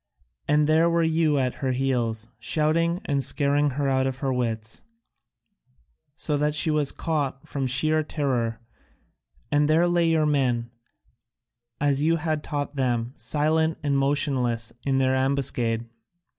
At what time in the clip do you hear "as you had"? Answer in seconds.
11.79-12.43